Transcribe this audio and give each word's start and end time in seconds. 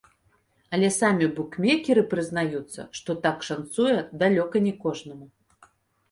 Але 0.75 0.87
самі 0.93 1.25
букмекеры 1.39 2.03
прызнаюцца, 2.13 2.85
што 2.99 3.15
так 3.25 3.45
шанцуе 3.49 3.93
далёка 4.23 4.55
не 4.69 4.73
кожнаму. 4.87 5.27